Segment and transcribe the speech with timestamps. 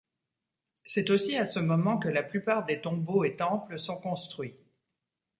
[0.87, 4.55] C'est aussi à ce moment que la plupart des tombeaux et temples sont construits.